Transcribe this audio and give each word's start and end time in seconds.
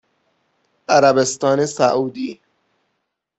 عربستان 0.89 1.65
سعودی 1.65 2.41